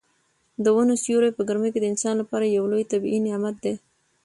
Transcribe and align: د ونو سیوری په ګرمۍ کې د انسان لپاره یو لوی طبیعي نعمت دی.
د 0.63 0.65
ونو 0.75 0.95
سیوری 1.03 1.31
په 1.35 1.41
ګرمۍ 1.47 1.69
کې 1.73 1.79
د 1.81 1.85
انسان 1.93 2.15
لپاره 2.21 2.45
یو 2.45 2.65
لوی 2.71 2.83
طبیعي 2.91 3.19
نعمت 3.27 3.55
دی. 3.63 3.73